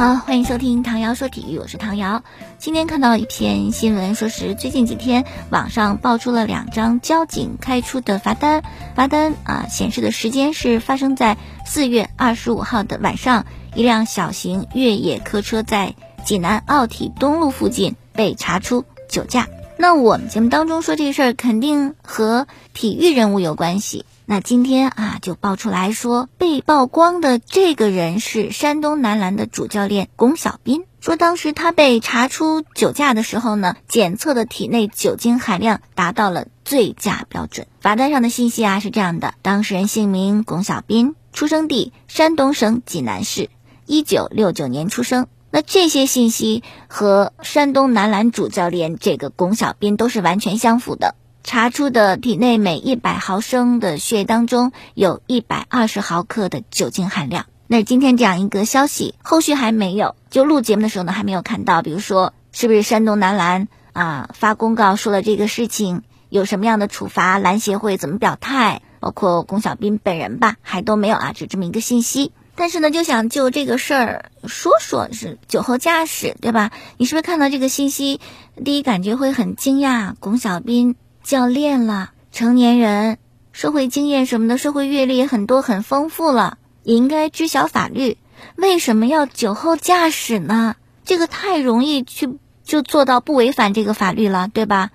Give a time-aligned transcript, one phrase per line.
[0.00, 2.22] 好，欢迎收听唐瑶说体育，我是唐瑶。
[2.56, 8.62] 今天看到一篇新闻，说是最近几天网上爆出了两张交警开出的罚单，
[8.94, 11.36] 罚单啊显示的时间是发生在
[11.66, 13.44] 四月二十五号的晚上，
[13.74, 15.94] 一辆小型越野客车在
[16.24, 19.48] 济南奥体东路附近被查出酒驾。
[19.76, 24.06] 那我们节目当中说这事儿，肯定和体育人物有关系。
[24.30, 30.84] 那今天啊，就爆出来说，被曝光的这个人是山东男篮的主教练龚小斌。
[31.00, 37.66] 说当时他被查出酒驾的时候呢，检测的体内酒精含量达到了醉驾标准。
[37.80, 43.50] 罚单上的信息啊是这样的：当事人姓名龚小斌，出生地山东省济南市，
[43.84, 45.26] 一九六九年出生。
[45.50, 51.16] 那这些信息和山东男篮主教练这个龚小斌都是完全相符的。
[51.42, 57.46] 查出的体内每一百毫升的血液当中有一百二十毫克的酒精含量。
[57.66, 61.82] 那今天这样一个消息，后续还没有，就录节目的时候呢还没有看到。
[61.82, 67.38] 比如说，是不是山东男篮啊发公告说了这个事情，有什么样的处罚？
[67.38, 68.82] 篮协会怎么表态？
[68.98, 72.32] 包括龚小斌本人吧，还都没有啊，只这么一个信息。
[72.54, 76.72] 但是呢，就想就这个事儿说说是酒后驾驶，对吧？
[76.98, 78.20] 你是不是看到这个信息，
[78.64, 80.14] 第一感觉会很惊讶？
[80.20, 80.96] 龚小斌。
[81.30, 83.18] 教练了，成年人，
[83.52, 88.16] 社会经验什么的，社会阅历很多，很丰富了，也应该知晓法律。
[88.56, 90.74] 为什么要酒后驾驶呢？
[91.04, 94.90] 这个太容易去就做到不违反这个法律了，对吧？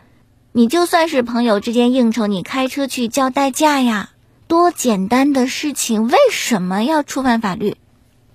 [0.52, 4.10] 你就算是朋友之间应酬，你开车去叫代驾呀，
[4.48, 7.78] 多简单的事情，为什么要触犯法律？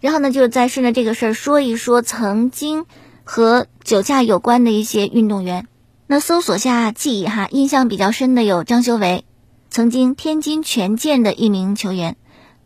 [0.00, 2.86] 然后呢，就再顺着这个事儿说一说曾经
[3.24, 5.66] 和酒驾有关的一些运动员。
[6.12, 9.24] 那搜索下记忆哈，印象比较深的有张修为，
[9.70, 12.16] 曾经天津权健的一名球员，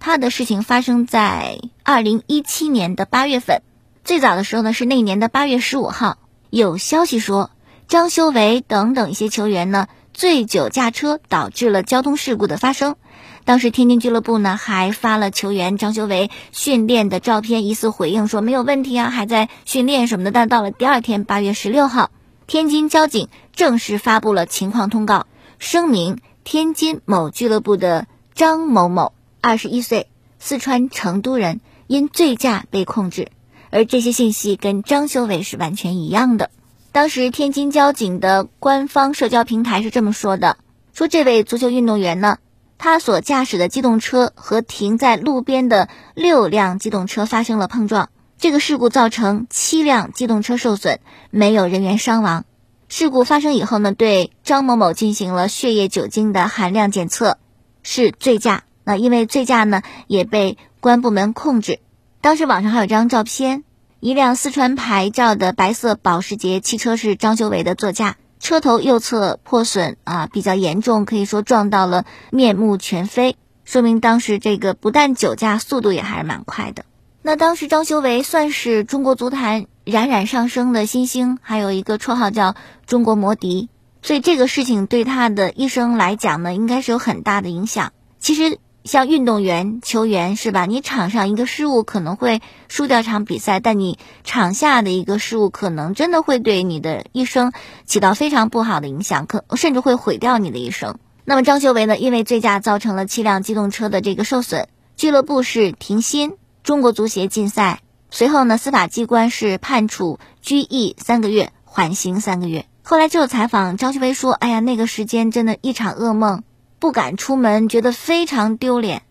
[0.00, 3.60] 他的事情发生在二零一七年的八月份，
[4.02, 6.16] 最早的时候呢是那年的八月十五号，
[6.48, 7.50] 有消息说
[7.86, 12.96] 张修为等等一些球员呢醉酒驾车导致了交通事故的发生，
[13.44, 22.10] 当时天津俱乐部呢还发了球员张修为训练的照片，疑似回应说没有问题啊，还在训练什么的，但到了第二天八月十六号。
[22.46, 25.26] 天津交警正式发布了情况通告，
[25.58, 33.28] 声明天津某俱乐部的张某某，二十一岁，四川成都人，因醉驾被控制。
[33.70, 36.50] 而这些信息跟张修伟是完全一样的。
[36.92, 40.58] 当时天津交警的官方社交平台是这么说的：
[40.92, 42.38] 说这位足球运动员呢，
[42.76, 48.10] 他所驾驶的机动车和停在路边的六辆机动车发生了碰撞。
[48.44, 51.00] 这个事故造成七辆机动车受损，
[51.30, 52.44] 没有人员伤亡。
[52.90, 57.38] 事故发生以后呢，对张某某进行了血液酒精的含量检测，
[57.82, 58.64] 是醉驾。
[58.84, 61.78] 那因为醉驾呢，也被公安部门控制。
[62.20, 63.64] 当时网上还有张照片，
[63.98, 76.84] 一辆四川牌照的白色保时捷汽车是张修伟的座驾，车头右侧破损啊比较严重，可以说撞到了面目全非，说明当时这个不但酒驾，速度也还是蛮快的。
[77.26, 82.54] 那当时张修为算是中国足坛冉冉上升的新星，还有一个绰号叫
[82.84, 83.70] “中国魔笛”，
[84.04, 87.94] 所以这个事情对他的一生来讲呢，应该是有很大的影响。
[88.18, 90.66] 其实像运动员、球员是吧？
[90.66, 97.54] 你场上一个失误可能会输掉场比赛，但你场下的一个失误可能真的会对你的一生
[97.86, 100.98] 起到非常不好的影响，可甚至会毁掉你的一生。
[101.24, 106.34] 那么张修为呢，因为醉驾造成了七辆机动车的这个受损，俱乐部是停薪。
[106.64, 112.64] 中国足协禁赛，随后呢，司法机关是判处拘役三个月，缓刑三个月。
[112.82, 116.42] 后来就有采访张学威说：“哎呀，那个时间真的一场噩梦，
[116.78, 119.02] 不敢出门，觉得非常丢脸。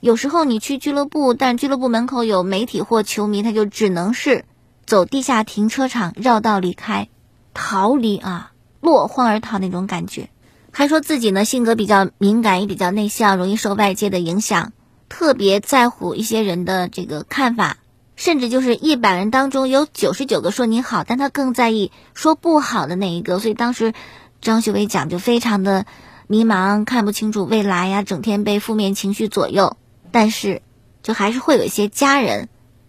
[0.00, 4.46] 有时候你去俱乐部，但俱乐部门口有媒体或球迷，他就只能是
[4.86, 7.10] 走地下停车场绕道离开，
[7.52, 10.30] 逃离啊，落荒而逃那种感觉。
[10.70, 14.72] 还说自己呢性格比较敏感，也比较内向，容易受外界的影响。”
[15.12, 17.76] 特别在乎一些人的这个看法，
[18.16, 23.38] 甚至就是一百人当中有九十九个说你好，但他更在意说不好的那一个。
[23.38, 23.92] 所以当时
[24.40, 25.84] 张学伟讲就非常的
[26.28, 29.76] 迷茫，看不清楚未来呀，整天被负面情绪左右。
[30.10, 30.62] 但是
[31.02, 32.48] 就还是会有一些家人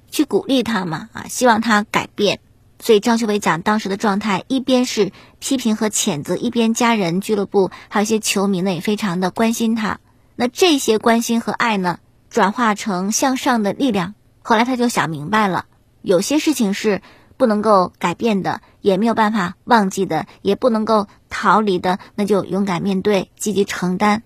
[0.10, 2.40] 去鼓励他嘛，啊，希望他改变。
[2.80, 10.00] 所以张学伟讲当时的状态，一边是批评和谴责，一边家人、俱乐部还有一些球迷呢也非常的关心他。
[10.38, 12.00] 那这些关心和爱呢？
[12.34, 14.16] 转化成向上的力量。
[14.42, 15.68] 后来他就想明白了，
[16.02, 17.04] 有些事情是
[17.38, 24.24] 不能够改变的，也没有办法忘记的，也不能够逃离的，那就勇敢面对，积极承担。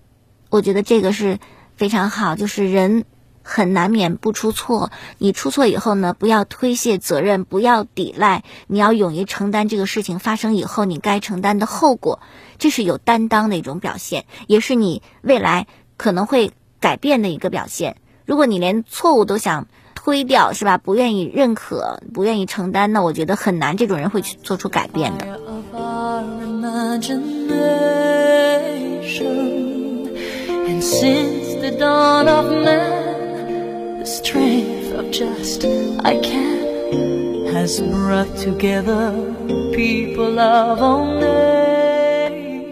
[0.48, 1.38] 我觉得这个是
[1.76, 3.04] 非常好，就是人
[3.42, 4.90] 很难免不出错。
[5.18, 12.20] 你出错以后呢，不要推卸责任，不要抵赖，你要勇于承担这个事情发生以后你该承担的后果。
[12.56, 15.66] 这是有担当的一种表现，也是你未来
[15.98, 17.96] 可能会改变的一个表现。
[18.24, 20.78] 如果你连错误都想推掉，是吧？
[20.78, 25.26] 不愿意认可，不愿意承担，那我觉得很难，这种人会去做出改变的。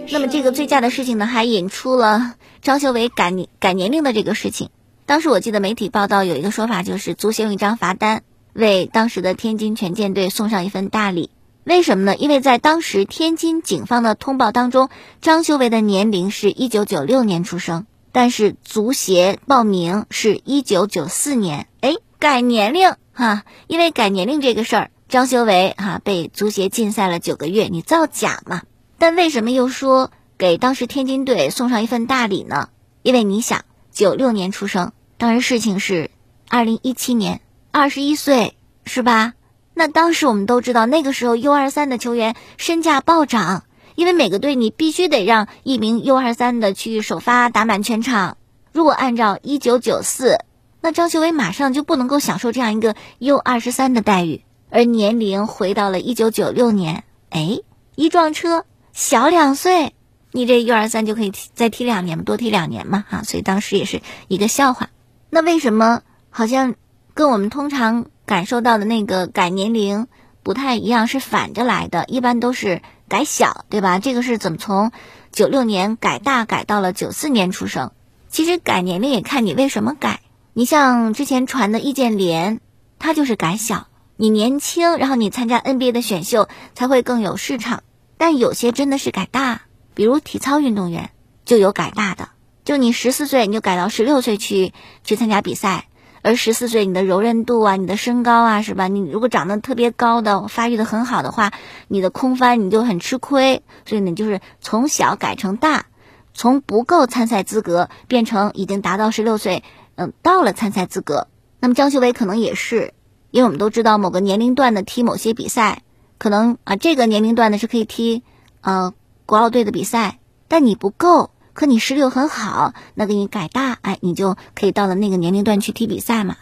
[0.09, 2.35] 那么这个最佳的事情呢，还引出了
[2.67, 4.71] 张修为改年改年龄的这个事情。
[5.05, 8.25] 当时我记得媒体报道有一个说法，就是足协用一张罚单
[8.55, 11.31] 为当时的天津权健队送上一份大礼。
[11.63, 12.17] 为什么呢？
[12.17, 14.89] 因为在当时天津警方的通报当中，
[15.21, 21.69] 张修为的年龄是一九九六年出生，但是足协报名是一九九四年。
[21.83, 28.63] 哎，改年龄哈，因为改年龄这个事儿，张修为哈被足协禁赛了九个月，你造假嘛？
[28.99, 32.69] 但为什么又说给当时天津队送上一份大礼呢？
[33.03, 36.11] 因为你想，九六年出生，当时事情是
[36.49, 37.41] 二零一七年，
[37.71, 38.55] 二十一岁
[38.85, 39.33] 是吧？
[39.73, 48.37] 那当时我们都知道，那个时候 U 二三的球员身价暴涨，因为每个队你必须得让一名 U 二三的去首发打满全场。
[48.73, 50.39] 如果按照一九九四，
[50.83, 57.61] 那张修为马上就不能够享受这样一个 U 二十三的待遇，而年龄回到了一九九六年，哎，
[57.95, 58.67] 一撞车。
[58.93, 59.93] 小两岁，
[60.37, 64.91] 你这一二三就可以再踢两年嘛，多踢两年嘛，哈，所以当时也是一个笑话。
[65.31, 66.75] 那为什么好像
[67.15, 70.09] 跟我们通常感受到的那个改年龄
[70.43, 72.05] 不太一样，是反着来的？
[72.05, 73.99] 一般都是改小，对吧？
[73.99, 74.93] 这个是怎么从
[75.33, 77.93] 九六年改大改到了九四年出生？
[78.29, 80.21] 其实改年龄也看你为什么改。
[80.53, 82.61] 你像之前传的易建联，
[82.99, 83.87] 他就是改小，
[84.17, 87.83] 你年轻，然后你参加 NBA 的选秀才会更有市场。
[88.19, 89.63] 但有些真的是改大，
[89.97, 91.09] 比如体操运动员
[91.47, 92.29] 就有改大的，
[92.67, 95.89] 就你十四岁你就改到十六岁去去参加比赛，
[96.21, 98.89] 而十四岁你的柔韧度啊、你的身高啊，是吧？
[98.89, 101.51] 你如果长得特别高的、发育的很好的话，
[101.89, 103.63] 你的空翻你就很吃亏。
[103.87, 105.87] 所以呢，就是从小改成大，
[106.35, 109.65] 从不够参赛资格变成已经达到十六岁，
[109.95, 111.29] 嗯，到了参赛资格。
[111.59, 112.93] 那么张秀伟可能也是，
[113.31, 115.83] 因为我们都知道某个年龄段的踢某些比赛。
[116.19, 118.23] 可能啊，这个年龄段的是可以踢，
[118.63, 118.95] 呃，
[119.27, 120.19] 国奥队的比赛，
[120.49, 126.37] 但你不够，可你实力又很好，那给你改大，哎，你就可以到了那个年龄段去踢比赛嘛。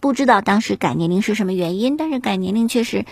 [0.00, 3.06] 不知道当时改年龄是什么原因，但是改年龄确实，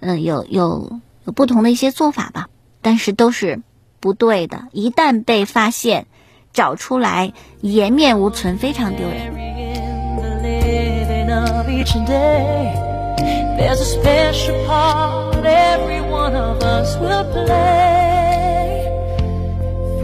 [0.00, 2.48] 嗯，有有有不同的一些做法吧，
[2.82, 3.62] 但是都是
[4.00, 4.68] 不对的。
[4.72, 6.06] 一旦被发现，
[6.52, 9.34] 找出来，颜面无存，非常丢人。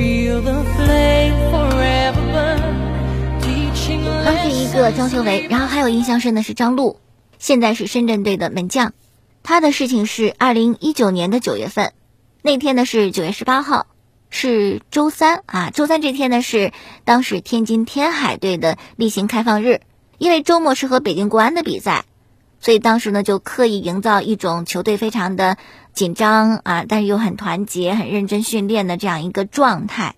[0.02, 2.60] Feel the flame forever burn,
[3.40, 6.98] teaching 刚是一个张修为，然后还有印象深的是张璐，
[7.38, 8.94] 现在是深圳队的门将。
[9.44, 11.92] 他的事情是二零一九年的九月份，
[12.42, 13.86] 那天呢是九月十八号，
[14.28, 15.70] 是周三啊。
[15.70, 16.72] 周三这天呢是
[17.04, 19.82] 当时天津天海队的例行开放日，
[20.18, 22.06] 因为周末是和北京国安的比赛。
[22.58, 25.56] 所以当时呢，就刻意营造一种球队非常的
[25.92, 30.14] 紧张啊，但是又很团结、很认真训练的这样一个状态。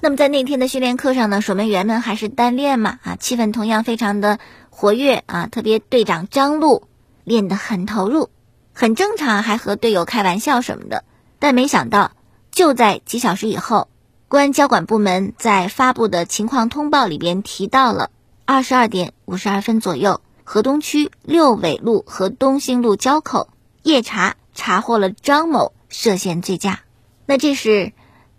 [0.00, 4.38] 那么在那天的训练课上呢，守门员们还是单练嘛啊，气氛同样非常的
[4.70, 6.84] 活跃啊，特别队长张璐
[7.24, 8.30] 练得很投入，
[8.72, 11.04] 很正常，还和队友开玩笑什么的。
[11.38, 12.12] 但没想到，
[12.50, 13.88] 就在几小时以后，
[14.28, 18.10] 公安交管部门在发布的情况通报里边提到了
[18.46, 20.22] 二十二点五十二分左右。
[20.42, 23.50] 河东区六纬路和东兴路交口
[23.84, 26.80] 夜查查获了张某涉嫌醉驾。
[27.24, 27.94] 那这是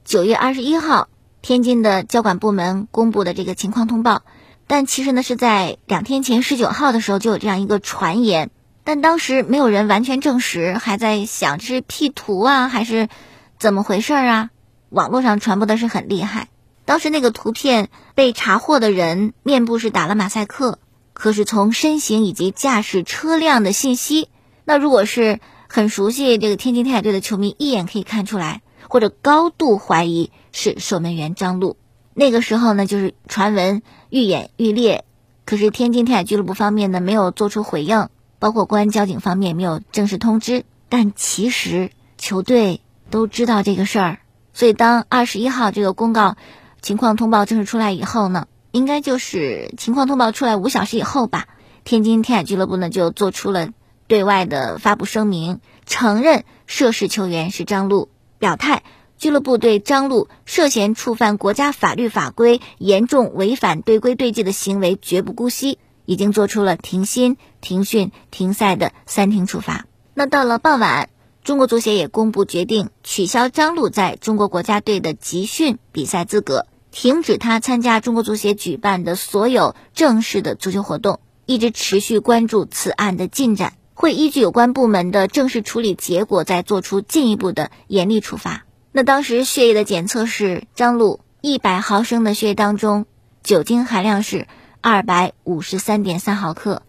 [0.06, 1.10] 九月二十一号
[1.42, 4.22] 天津的交管部门公布的这个情况通报。
[4.68, 8.52] 但其实呢是在两天前十九号的时候就有这样一个传言，
[8.84, 13.10] 但当时没有人完全证实，还在想这是 P 图啊还是
[13.58, 14.52] 怎么回事啊？
[14.90, 16.50] 网络上传播的是很厉害。
[16.86, 20.78] 当时那个图片被查获的人面部是打了马赛克。
[21.14, 24.30] 可是从身形以及驾驶车辆的信息，
[24.66, 25.40] 那如果是
[25.74, 31.78] 很熟悉这个天津天海队的球迷，一眼可以看出来，或者高度怀疑是守门员张璐。
[32.14, 35.06] 那个时候呢，就是传闻愈演愈烈。
[35.46, 40.66] 可是天津天海俱乐部方面呢，没有做出回应，包括公安交警方面也没有正式通知。
[40.90, 44.20] 但其实球队都知道这个事儿，
[44.54, 46.36] 所以当二十一号这个公告
[46.82, 48.46] 情况通报正式出来以后呢。
[48.74, 51.48] 应该就是情况通报出来五小时以后吧。
[51.86, 53.70] 天津天海俱乐部呢就做出了
[54.12, 58.84] 对外的发布声明，承认涉事球员是张璐，表态
[59.18, 69.86] 俱乐部对张璐涉嫌触犯国家法律法规、严重违反队规队纪的行为绝不姑息，已经做出了停薪、停训、停赛的三停处罚。
[70.14, 71.08] 那到了傍晚。
[71.42, 88.66] 中国足协也公布决定，取消张璐在中国国家队的集训比赛资格，停止他参加中国足协举办的所有正式的足球活动，一直持续关注此案的进展，会依据有关部门的正式处理结果，再做出进一步的严厉处罚。
[88.92, 93.06] 那当时血液的检测是张璐一百毫升的血液当中
[93.44, 94.48] 酒精含量是
[94.82, 96.82] 二百五十三点三毫克，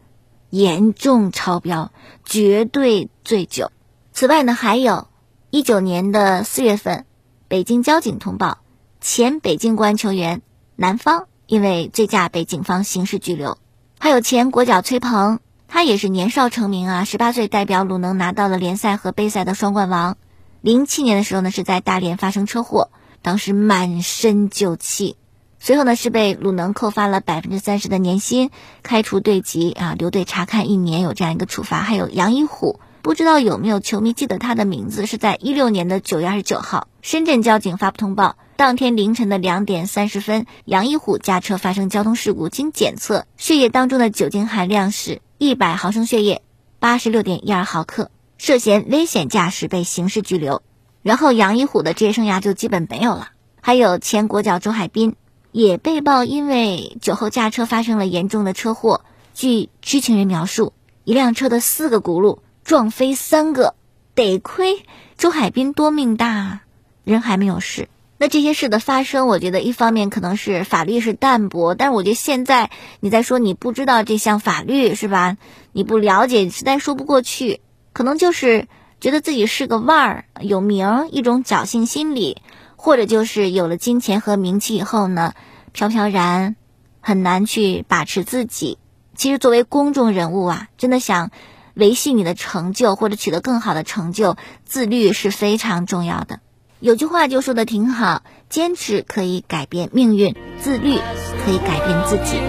[0.49, 1.93] 严重超标，
[2.25, 3.71] 绝对醉酒。
[4.15, 5.07] 此外呢，还有，
[5.51, 7.05] 一九年的四月份，
[7.47, 8.61] 北京交警通报，
[9.03, 10.41] 前北京国安球员
[10.77, 13.59] 南方因为醉驾被警方刑事拘留。
[13.99, 15.41] 还有前国脚崔鹏，
[15.75, 20.19] 他也是年少成名啊，十八岁代表鲁能拿到了联赛和杯赛的双冠王。
[20.61, 22.91] 零七年的时候呢，是在大连发生车祸，
[23.23, 25.17] 当时满身酒气，
[25.59, 28.51] 随后呢是被鲁能扣发了百分之三十的年薪，
[28.83, 31.81] 开除队籍啊，留队查看一年，有这样一个处罚。
[31.81, 32.79] 还有杨一虎。
[33.01, 35.07] 不知道有没有球迷记得他的名字？
[35.07, 46.41] 是在一六年的九月二十九号，深圳交警发布通报，当天凌晨的两点三十分，杨一虎驾车发生交通事故，经检测，血液当中的酒精含量是一百毫升血液，
[46.79, 50.63] 八十六点一二毫克，涉嫌危险驾驶被刑事拘留。
[51.03, 53.31] 然后杨一虎的职业生涯就基本没有了。
[53.61, 55.17] 还有前国脚周海滨，
[55.51, 59.05] 也被曝因为酒后驾车发生了严重的车祸。
[59.35, 62.39] 据知情人描述，一辆车的四个轱辘。
[62.63, 63.75] 撞飞三个，
[64.15, 64.85] 得亏
[65.19, 66.61] 周海滨多命大，
[67.03, 67.89] 人还没有事。
[68.23, 75.37] 那这些事的发生，我觉得一方面可能是法律是淡薄，但是我觉得现在你在说你不知道这项法律是吧？
[75.73, 77.61] 你不了解，实在说不过去。
[77.93, 78.69] 可能就是
[79.01, 82.41] 觉得自己是个腕儿，有名，一种侥幸心理，
[82.77, 85.35] 或者就是有了金钱和名气以后呢，
[85.73, 86.55] 飘飘然，
[87.01, 88.79] 很难去把持自己。
[89.17, 91.33] 其实作为公众人物啊，真的想。
[91.75, 94.37] 维系你的成就或者取得更好的成就，
[94.67, 96.39] 自律是非常重要的。
[96.83, 100.99] 有句话就说的挺好：坚持可以改变命运，自律
[101.45, 102.41] 可以改变自己。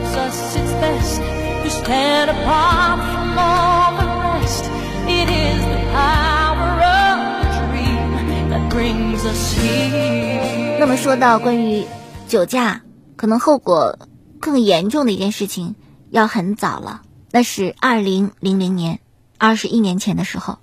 [10.80, 11.86] 那么说到关于
[12.28, 12.82] 酒驾，
[13.16, 14.00] 可能后果
[14.40, 15.76] 更严重的一件事情，
[16.10, 19.00] 要很早了，那是二零零零年。
[19.38, 20.58] 二十一年前的时候，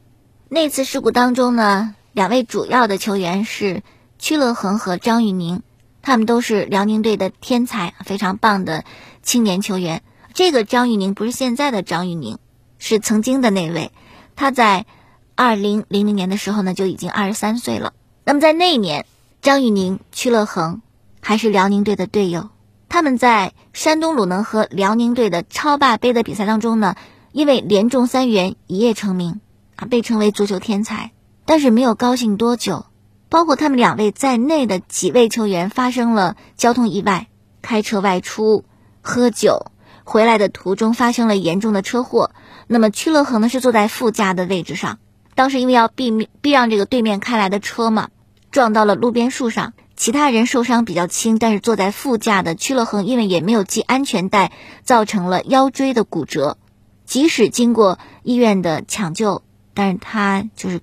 [0.49, 3.83] 那次事故当中呢，两位主要的球员是
[4.19, 5.63] 曲乐恒和张玉宁，
[6.03, 8.85] 他们都是辽宁队的天才，非常棒的
[9.23, 10.03] 青年球员。
[10.35, 12.39] 这个张玉宁不是现在的张玉宁，
[12.79, 13.93] 是曾经的那位。
[14.37, 14.87] 他在
[15.35, 17.93] 二零零零年的时候呢，就已经二十三岁了。
[18.25, 19.07] 那么在那一年，
[19.43, 20.83] 张玉宁、曲乐恒
[21.21, 22.51] 还是辽宁队的队友。
[22.89, 26.97] 他们在山东鲁能和辽宁队的超霸杯的比赛当中呢。
[27.33, 29.41] 因为连中三元一夜成名，
[29.77, 31.13] 啊，被称为足球天才。
[31.51, 32.87] 但是没有高兴多久，
[33.29, 37.27] 包括他们两位在内的几位球员发生了交通意外，
[37.61, 38.65] 开车外出
[39.01, 39.73] 喝酒，
[40.05, 42.31] 回来的途中发生了严重的车祸。
[42.69, 45.01] 那么曲乐恒呢是坐在副驾的位置上，
[45.35, 48.11] 当时因为要避免避让这个对面开来的车嘛，
[48.53, 54.53] 撞到了路边树上，其他人受伤比较轻，但是坐在副驾的曲乐恒因为也没有系安全带，
[54.85, 56.59] 造成了腰椎的骨折。
[57.07, 59.43] 即使经过医院的抢救，
[59.75, 60.81] 但是他就是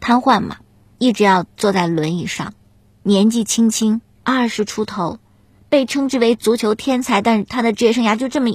[0.00, 0.56] 瘫痪嘛，
[0.98, 2.54] 一直要坐在轮椅上。
[3.02, 5.18] 年纪轻轻二十出头，
[5.68, 8.50] 被称之为足球天才，但是他的职业生涯就这么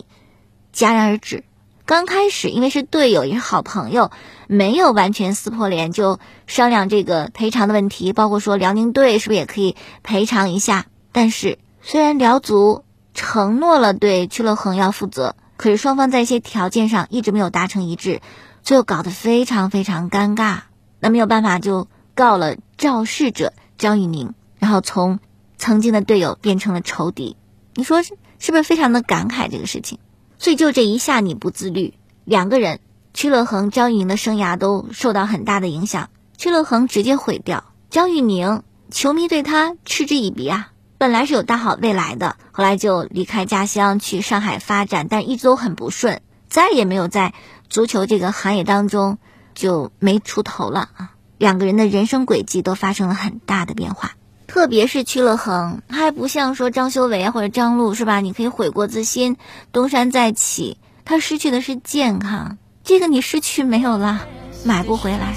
[0.74, 1.44] 戛然而止。
[1.86, 4.12] 刚开始因为是队友也是好朋友，
[4.48, 10.86] 没有完全撕破脸，就商量这个赔偿的问题，包括说辽宁队是不是也可以赔偿一下。
[11.12, 12.84] 但是虽然辽足
[13.14, 15.36] 承诺了对屈乐恒要负责。
[15.56, 18.22] 可是双方在一些条件上一直没有达成一致，
[18.64, 20.62] 最后搞得非常非常尴尬。
[21.04, 25.20] 那没有办法就告了肇事者张玉宁，然后从
[25.58, 27.36] 曾经的队友变成了仇敌。
[27.76, 30.00] 你说是是不是非常的感慨这个事情？
[30.40, 31.94] 所以就这一下你不自律，
[32.24, 32.80] 两个人
[33.14, 36.10] 曲乐恒、张玉宁的生涯都受到很大的影响。
[36.38, 40.70] 曲乐恒直接毁掉，张玉宁球迷对他嗤之以鼻啊。
[40.98, 47.34] 本来是有大好未来的，后来就离开家乡去上海发展，但一直都很不顺，再也没有在
[47.70, 49.18] 足球这个行业当中
[49.54, 51.12] 就没出头了啊。
[51.38, 54.12] 两个人的人生轨迹都发生了很大的变化。
[54.48, 58.20] 特别是屈了衡，还不像说张修为或者张璐是吧？
[58.20, 59.38] 你可以悔过自新，
[59.72, 60.78] 东山再起。
[61.06, 64.28] 他失去的是健康，这个你失去没有了，
[64.64, 65.34] 买不回来。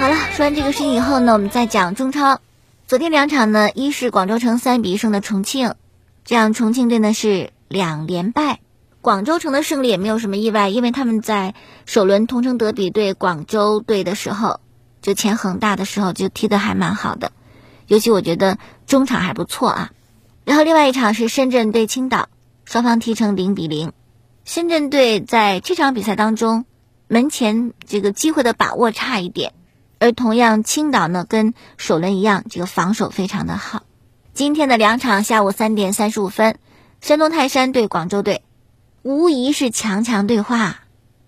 [0.00, 2.40] 好了，说完这个事情以后呢，我们再讲中超。
[2.86, 5.74] 昨天两场呢，一是广州城三比一胜的重庆，
[6.24, 8.60] 这样重庆队呢是两连败。
[9.02, 11.54] 广州城的胜利也没有什么意外，因为他们在
[11.84, 14.60] 首轮同城德比对广州队的时候，
[15.02, 17.30] 就前恒大的时候就踢得还蛮好的，
[17.86, 19.90] 尤其我觉得中场还不错啊。
[20.46, 22.30] 然后另外一场是深圳对青岛，
[22.64, 23.92] 双方踢成零比零。
[24.46, 26.64] 深圳队在这场比赛当中
[27.06, 29.52] 门前这个机会的把握差一点。
[30.00, 33.82] 而同样，青岛呢跟首轮一样，这个防守非常的好。
[34.32, 36.58] 今天的两场下午三点三十五分，
[37.02, 38.42] 山东泰山对广州队，
[39.02, 40.80] 无疑是强强对话。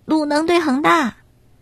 [0.05, 1.17] 鲁能对恒大，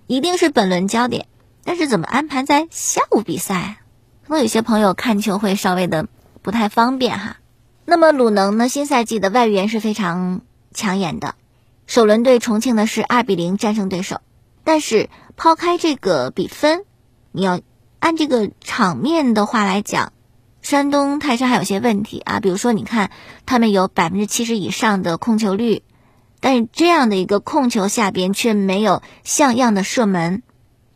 [0.07, 1.27] 一定是本轮焦点。
[1.65, 3.79] 但是怎么安排在下午比赛？
[4.25, 6.07] 可能有些朋友看球会稍微的
[6.41, 7.37] 不太方便哈。
[7.83, 10.41] 那么鲁能呢，新赛季的外援是非常
[10.73, 11.35] 抢眼的。
[11.87, 14.21] 首轮对重庆呢是二比零战胜对手，
[14.63, 16.85] 但是抛开这个比分。
[17.31, 17.59] 你要
[17.99, 20.11] 按这个场面的话来讲，
[20.61, 23.11] 山东泰山还有些问题啊，比如说你看
[23.45, 25.83] 他们有百分之七十以上的控球率，
[26.39, 30.43] 但是这样的一个控球下边却没有像样的射门，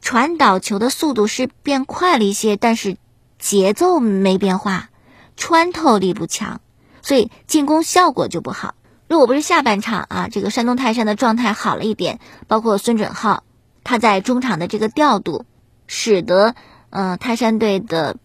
[0.02, 2.98] 传导球的速度是变快了一些，但是
[3.40, 4.90] 节奏没变化，
[5.38, 6.62] 穿透力不强，
[7.02, 8.76] 所以进攻效果就不好。
[9.08, 13.44] 如果不是下半场啊，这个山东泰山的状态好了一点，包括孙准浩
[13.84, 15.46] 他在中场的这个调度。
[15.88, 16.56] 使得，
[16.90, 18.18] 呃，泰山队的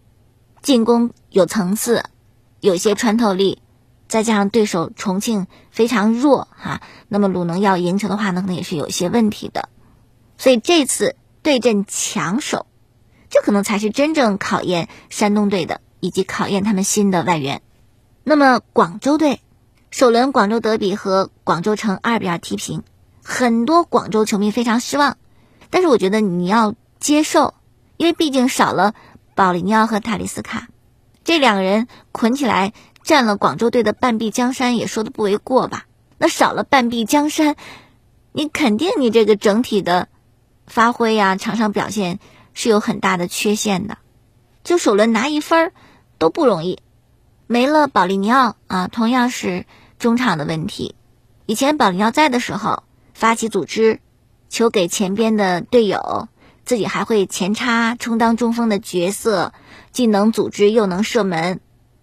[0.61, 2.03] 进攻有层次，
[2.59, 3.61] 有些穿透力，
[4.07, 9.69] 再加上对手重庆非常弱哈，那么鲁能要赢球的话呢，可能也是有些问题的。
[10.37, 12.65] 所以这次对阵强手，
[13.29, 17.61] 这可能才是真正考验山东队的，以及考验他们新的外援。
[18.23, 19.41] 那么广州队
[19.89, 22.83] 首轮广州德比和广州城二比二踢平，
[23.23, 25.17] 很多广州球迷非常失望，
[25.69, 26.75] 但是我觉得你要。
[27.01, 27.55] 接受，
[27.97, 28.93] 因为毕竟少了
[29.33, 30.67] 保利尼奥和塔利斯卡，
[31.23, 35.87] 这两个人捆起来占了广州队的半壁江山，也说的不为过吧？
[36.19, 37.55] 那少了半壁江山，
[38.31, 40.09] 你肯定你这个整体的
[40.67, 42.19] 发挥呀，场上表现
[42.53, 43.97] 是有很大的缺陷的。
[44.63, 45.73] 就首轮拿一分
[46.19, 46.83] 都不容易，
[47.47, 49.65] 没了保利尼奥啊，同样是
[49.97, 50.93] 中场的问题。
[51.47, 52.83] 以前保利尼奥在的时候，
[53.15, 53.99] 发起组织，
[54.49, 56.27] 球给前边的队友。
[56.65, 59.53] 自己还会前插充当中锋的角色，
[59.91, 61.59] 既能组织又能射门，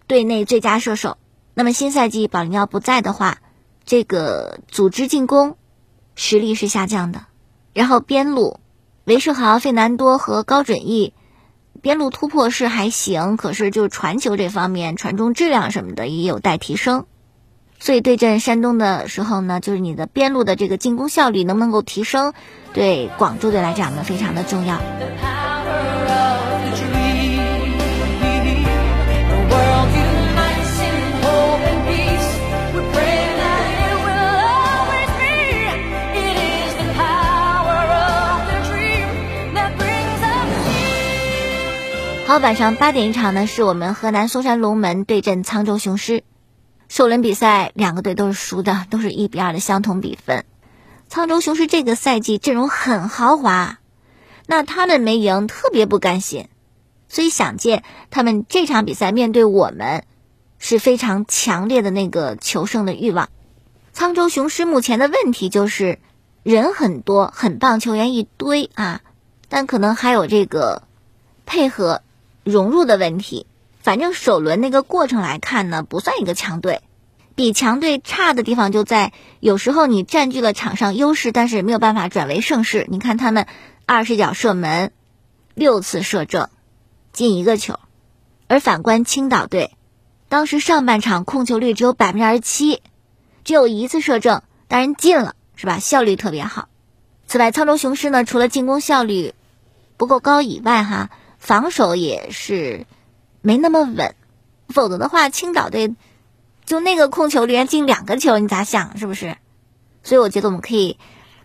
[0.07, 1.16] 队内最佳射手。
[1.55, 3.38] 那么新赛季保利尼奥不在的话，
[3.85, 5.57] 这个组织进攻
[6.14, 7.27] 实力是下降的。
[7.73, 8.61] 然后边路，
[9.05, 11.14] 韦世豪、费南多和高准翼，
[11.81, 17.07] 边路突破是还行，可是就传球这方面，传中质量什么的也有待提升。
[17.81, 22.35] 所以对阵山东的时候呢，就是你的边路的这个进攻效率能不能够提升，
[22.75, 24.79] 对广州队来讲呢非常的重要。
[42.27, 46.23] 好，晚上八点一场呢，是我们河南嵩山龙门对阵沧州雄狮。
[46.88, 50.46] 首轮比赛，两个队都是输的，都是一比二的相同比分。
[51.11, 53.79] 沧州雄狮这个赛季阵容很豪华，
[54.46, 56.48] 那他们没赢，特别不甘心，
[57.09, 60.05] 所以想见他们这场比赛面对我们，
[60.59, 63.29] 是非常强烈的那个求胜的欲望。
[63.94, 65.98] 沧州雄狮目前的问题就是
[66.42, 69.03] 人很多，很棒球员一堆啊，
[69.51, 70.85] 但可能还有这个
[71.44, 72.01] 配合
[72.44, 73.46] 融入的问题。
[73.88, 76.83] 反正首轮那个过程来看呢，不算一个强队，
[77.35, 82.87] 比强队差的地方就在有时候你占据了场上优势，但是没有办法转为胜势。
[82.90, 83.46] 你看他们
[83.87, 84.92] 二十脚射门，
[85.55, 86.51] 六次射正，
[87.14, 87.81] 进一个球，
[88.46, 89.74] 而反观青岛队，
[90.29, 92.83] 当时上半场控球率只有百分之二十七，
[93.42, 95.79] 只有一次射正，当然进了，是吧？
[95.79, 96.68] 效率特别好。
[97.27, 99.33] 此外，沧州雄狮呢，除了进攻效率
[99.96, 102.85] 不够高以外，哈，防守也是。
[103.40, 104.14] 没那么稳，
[104.68, 105.94] 否则的话，青岛队
[106.66, 108.98] 就那个控球连进两个球，你咋想？
[108.98, 109.37] 是不是？
[110.03, 110.98] 所以我觉得我们可以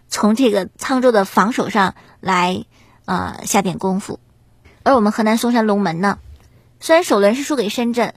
[0.08, 2.65] 从这个沧州的防守上来
[3.06, 4.19] 呃下点功夫。
[4.84, 6.19] 而我们河南嵩山龙门呢，
[6.79, 8.13] 虽然首轮是输给深圳，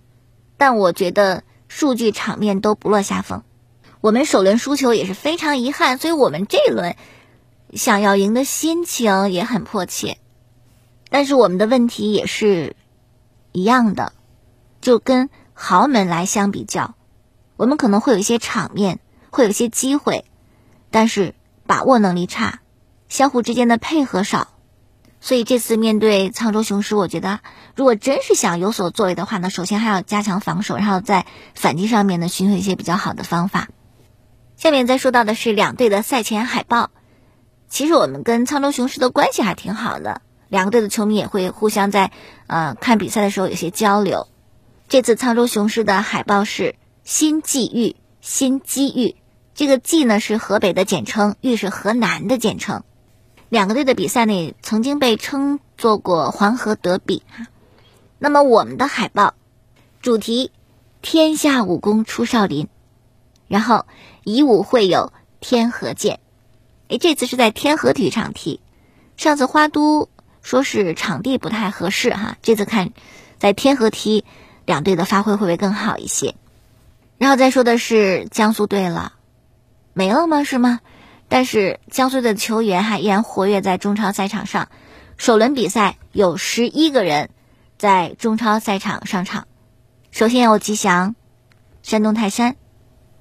[0.57, 3.43] 但我觉得数据场面都不落下风。
[4.01, 6.97] 我们首轮输球也是非常遗憾，所以我们这一轮
[7.73, 10.19] 想要赢的心情也很迫切。
[11.09, 12.75] 但是我们的问题也是
[13.57, 14.13] 一样的，
[14.83, 16.95] 就跟豪门来相比较，
[17.57, 20.27] 我们可能会有一些场面，会有一些机会，
[20.91, 21.35] 但是
[21.67, 22.61] 把握能力差，
[23.09, 24.49] 相互之间的配合少。
[25.23, 27.41] 所以这次面对沧州雄狮，我觉得
[27.75, 33.69] 如果真是想有所作为的话呢，首先还要加强防守，然后在反击上面呢寻求一些比较好的方法。
[34.59, 36.91] 下面再说到的是两队的赛前海报。
[37.71, 42.11] 其实我们跟沧州雄狮的关系还挺好的，两个队的球迷也会互相在
[42.47, 44.29] 呃看比赛的时候有些交流。
[44.89, 49.17] 这次沧州雄狮的海报是“新际遇，新机遇”，
[49.55, 52.85] 这个“际”呢是河北的简称，“遇”是河南的简称。
[53.49, 57.47] 两个队的比赛呢曾经被称作过黄河德比哈。
[58.19, 59.35] 那么我们的海报
[60.01, 60.51] 主题
[61.03, 62.69] “天下武功出少林”。
[63.49, 63.87] 然后，
[64.25, 66.19] 以武会友，天河见。
[66.89, 68.61] 哎，这次是在天河体育场踢。
[69.17, 70.09] 上次花都
[70.47, 72.93] 说是场地不太合适哈，这次看
[73.37, 74.25] 在天河踢，
[74.65, 76.37] 两队的发挥会不会更好一些？
[77.19, 79.15] 然后再说的是江苏队了，
[79.93, 80.45] 没了吗？
[80.45, 80.79] 是吗？
[81.27, 84.69] 但是江苏的球员还依然活跃在中超赛场上。
[85.17, 87.31] 首轮比赛有十一个人
[87.77, 89.49] 在中超赛场上场。
[90.13, 91.17] 首先有吉祥，
[91.83, 92.55] 山东泰山。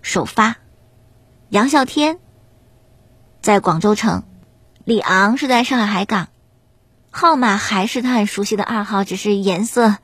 [0.03, 0.57] 首发，
[1.49, 2.19] 杨啸天
[3.41, 4.21] 在广州城，
[4.83, 6.27] 李昂是在上海海港，
[7.17, 9.95] 号码还是他很熟悉的二号，只是颜色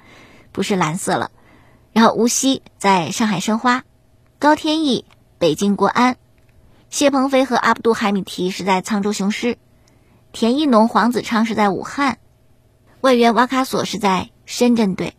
[0.53, 1.29] 不是蓝色了。
[1.91, 3.83] 然后无锡在上海申花，
[4.39, 5.03] 高天意
[5.37, 6.15] 北京国安，
[6.89, 9.57] 谢鹏飞和阿布杜海米提是在沧州雄狮，
[10.31, 12.17] 田一农黄子昌是在武汉，
[13.01, 15.13] 外援瓦卡索是在深圳队。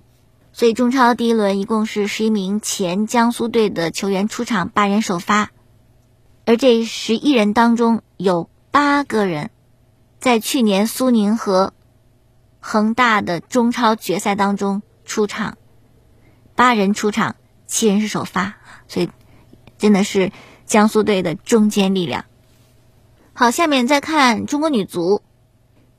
[0.54, 5.50] 所以中超第一轮一共是十一名前江苏队的球员出场，八人首发，
[6.46, 9.50] 而这十一人当中有八个人
[10.18, 11.74] 在去年苏宁和
[12.64, 15.58] 恒大的中超决赛当中出场，
[16.54, 17.34] 八人出场，
[17.66, 18.54] 七人是首发，
[18.86, 19.10] 所以
[19.78, 20.30] 真的是
[20.64, 22.24] 江苏队的中坚力量。
[23.34, 25.22] 好，下面再看中国女足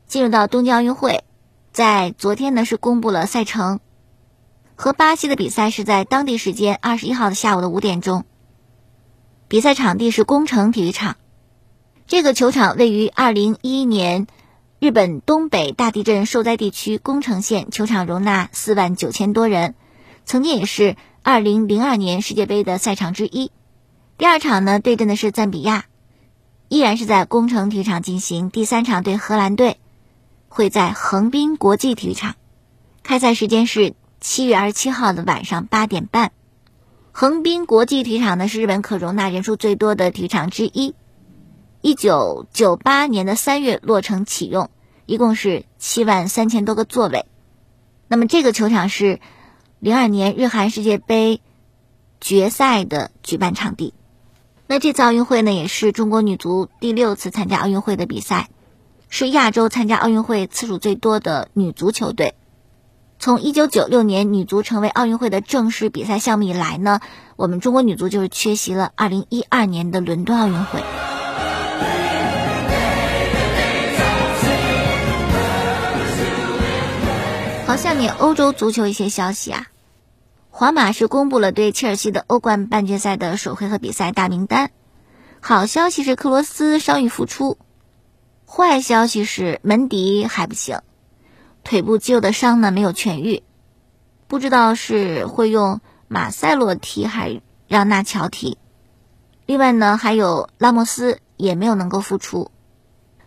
[0.08, 1.26] 进入到东京奥运会，
[1.73, 3.82] 在昨天呢是公布了赛程。
[4.76, 8.26] 和巴西的比赛是在当地时间二十一号的下午的五点钟。
[9.49, 11.17] 比赛场地是工程体育场，
[12.08, 14.28] 这个球场位于二零一一年
[14.84, 19.76] 日本东北大地震受灾地区宫城县，球场容纳四万九千多人，
[20.26, 23.50] 曾经也是二零零二年世界杯的赛场之一。
[24.17, 25.86] 第二场呢对阵的是赞比亚，
[26.67, 28.50] 依然是在宫城体育场进行。
[28.50, 29.78] 第三场对荷兰队
[30.50, 32.36] 会在横滨国际体育场，
[33.04, 33.96] 开赛时间是。
[34.19, 36.34] 七月二十七号的晚上八点半，
[37.13, 40.93] 横滨国际体育场呢是日本可容纳人数最多的体育场之一。
[41.82, 44.69] 一九九八年的三月落成启用，
[45.06, 47.26] 一共是七万三千多个座位。
[48.08, 49.20] 那么这个球场是
[49.80, 51.42] 零二年日韩世界杯
[52.22, 53.94] 决赛的举办场地。
[54.68, 58.50] 那这次奥运会呢也是中国女足第六次参加奥运会的比赛，
[59.10, 62.36] 是亚洲参加奥运会次数最多的女足球队。
[63.20, 67.00] 从一九九六年女足成为奥运会的正式比赛项目以来呢，
[67.36, 70.82] 我们中国女足就是缺席了二零一二年的伦敦奥运会。
[77.65, 79.67] 好，下面欧洲足球一些消息啊，
[80.52, 84.69] 皇马是公布了对切尔西的欧冠半决赛的首回合比赛大名单。
[85.39, 87.58] 好消息是克罗斯伤愈复出，
[88.45, 90.82] 坏消息是门迪还不行。
[91.63, 93.43] 腿部肌肉的伤呢没有痊愈，
[94.28, 98.58] 不知道是会用马塞洛踢还让纳乔踢。
[99.45, 102.52] 另外呢，还有拉莫斯也没有能够复出，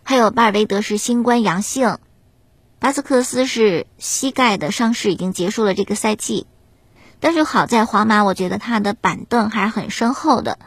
[0.03, 1.97] 还有巴尔韦德是新冠阳性，
[2.79, 6.45] 巴斯克斯是膝盖的伤势已经结束了这个赛季。
[7.19, 10.59] 但是好在皇马，我觉得他的板凳还是很深厚的，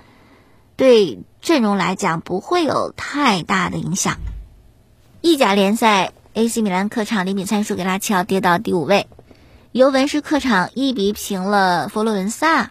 [0.77, 4.19] 对阵容来讲不会有太大的影响。
[5.21, 6.13] 意甲联赛。
[6.33, 9.09] AC 米兰客场零比三输给拉齐奥，跌到第五位。
[9.73, 12.71] 尤文是客场一比平了佛罗伦萨。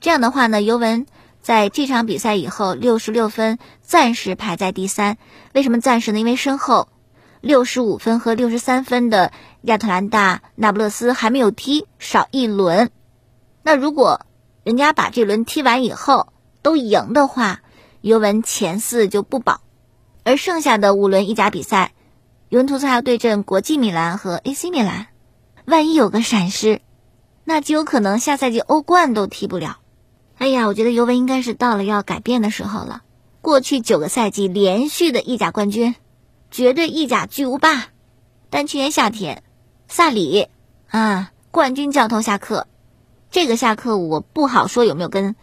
[0.00, 1.06] 这样的话呢，尤文
[1.40, 5.16] 在这场比赛以后六十六分，暂时排在第三。
[5.54, 6.18] 为什么暂时呢？
[6.18, 6.88] 因为身后
[7.42, 12.90] 六十五分和六十三分的亚特兰大那不勒斯还没有踢，少一轮。
[13.62, 14.24] 那如果
[14.64, 16.28] 人家把这轮踢完以后
[16.62, 17.60] 都赢的话，
[18.00, 19.60] 尤文前四就不保。
[20.24, 21.92] 而剩下的五轮意甲比赛。
[22.48, 25.08] 尤文图斯还要对阵国际米兰和 AC 米兰，
[25.64, 26.80] 万一有个闪失，
[27.44, 29.78] 那极有可能下赛季欧冠都踢不了。
[30.36, 33.02] 哎呀，我觉得尤文应该是到了要改变的时候了。
[33.40, 35.94] 过去九个赛季连续的意甲冠军，
[36.52, 37.86] 绝对意甲巨无霸。
[38.50, 39.42] 但去年夏天，
[39.88, 40.46] 萨里
[40.88, 42.68] 啊，冠军教头下课，
[43.30, 45.34] 这个下课我不好说有没有跟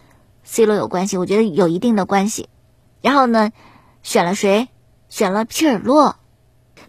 [0.44, 2.48] C 罗有关系，我觉得有一定的关系。
[3.02, 3.52] 然后呢，
[4.04, 4.70] 选了谁？
[5.10, 6.18] 选了皮尔洛，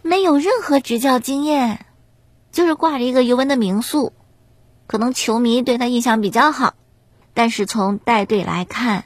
[0.03, 1.85] 没有任何执教经验，
[2.51, 4.13] 就是挂着一个尤文的名宿，
[4.85, 6.75] 可能球迷对他印象比较好。
[7.33, 9.05] 但是从带队来看，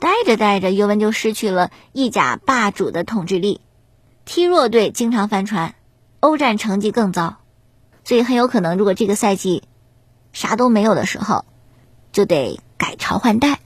[0.00, 3.60] 带着带着，尤文就失去了意甲霸主的统治力，
[4.24, 5.74] 踢弱队经常翻船，
[6.20, 7.38] 欧战成绩更糟，
[8.04, 9.64] 所以很有可能，如果这个赛季
[10.32, 11.44] 啥都没有的时候，
[12.12, 13.60] 就得改朝换代。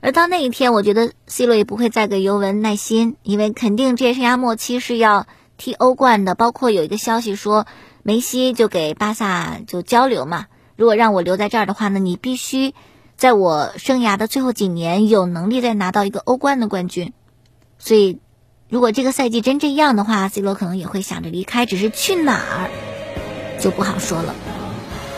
[0.00, 6.34] 而到那一天，我觉得 C 罗也不会再给尤文耐心，因为肯定职业生涯末期是要踢欧冠的。
[6.34, 7.66] 包括有一个消息说，
[8.02, 12.74] 梅西就给巴萨就交流嘛，如果让我留在这儿的话呢，你必须。
[13.16, 17.14] 在我生涯的最后几年，有能力再拿到一个欧冠的冠军，
[17.78, 18.18] 所以
[18.68, 22.68] 如果这个赛季真这样的话，C 罗可能也会想着离开，只是去哪儿
[23.60, 24.34] 就不好说了。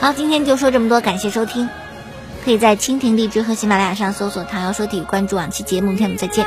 [0.00, 1.70] 好，今天就说这么多，感谢收听，
[2.44, 6.46] 可以在蜻蜓、荔枝和喜马拉雅上搜索“唐瑶说体育”，关注往期节目，明天我们再见。